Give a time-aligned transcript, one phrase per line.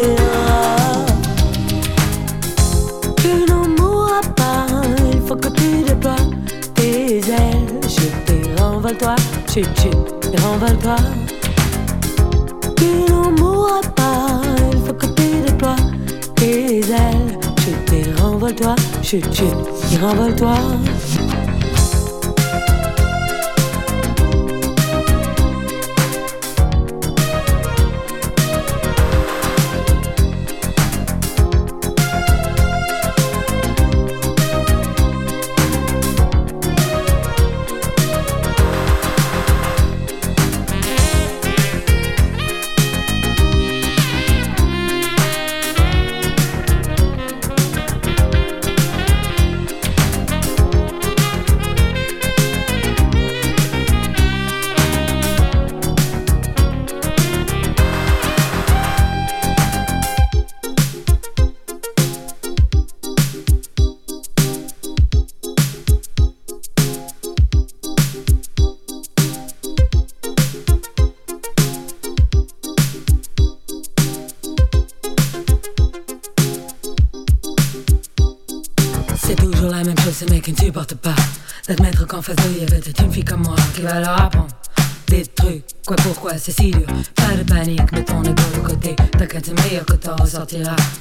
[0.00, 1.06] verras.
[3.16, 4.66] Tu n'en mourras pas,
[5.12, 6.16] il faut que tu déploies
[6.74, 7.80] tes ailes.
[7.82, 9.16] Je te renvole-toi,
[9.52, 9.96] chut chut,
[10.42, 10.96] renvole-toi.
[12.76, 14.40] Tu n'en mourras pas,
[14.72, 15.76] il faut que tu déploies
[16.36, 17.38] tes ailes.
[17.64, 19.54] Je te renvole-toi, chut chut,
[20.00, 20.56] renvole-toi.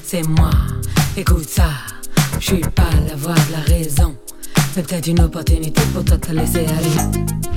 [0.03, 0.49] c'est moi.
[1.15, 1.69] Écoute ça,
[2.39, 4.15] je suis pas la voix de la raison.
[4.73, 7.56] C'est peut-être une opportunité pour toi de te laisser aller.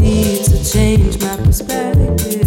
[0.00, 2.45] Need to change my perspective.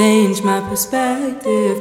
[0.00, 1.78] Change my perspective.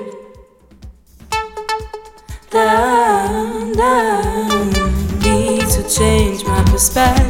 [2.49, 4.69] Down, down.
[5.21, 7.28] Need to change my perspective.